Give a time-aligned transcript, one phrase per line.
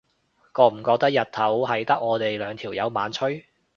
[0.55, 3.45] 覺唔覺日頭係得我哋兩條友猛吹？